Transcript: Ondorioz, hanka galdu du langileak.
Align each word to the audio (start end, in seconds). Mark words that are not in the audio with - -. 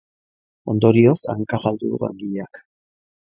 Ondorioz, 0.73 1.17
hanka 1.33 1.59
galdu 1.67 1.91
du 1.93 2.01
langileak. 2.05 2.63